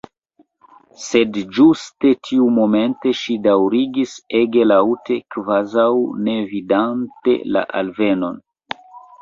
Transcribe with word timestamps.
Sed 1.07 1.35
ĝuste 1.57 2.13
tiumomente 2.27 3.13
ŝi 3.19 3.37
daŭrigis 3.45 4.15
ege 4.41 4.65
laŭte, 4.71 5.19
kvazaŭ 5.37 5.87
ne 6.29 6.37
vidante 6.55 7.39
la 7.55 7.65
alvenon. 7.85 8.43